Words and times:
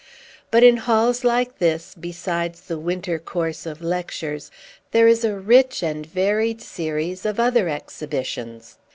But, 0.49 0.63
in 0.63 0.77
halls 0.77 1.23
like 1.23 1.59
this, 1.59 1.93
besides 1.93 2.61
the 2.61 2.79
winter 2.79 3.19
course 3.19 3.67
of 3.67 3.83
lectures, 3.83 4.49
there 4.89 5.07
is 5.07 5.23
a 5.23 5.37
rich 5.37 5.83
and 5.83 6.07
varied 6.07 6.59
series 6.59 7.23
of 7.23 7.39
other 7.39 7.69
exhibitions. 7.69 8.79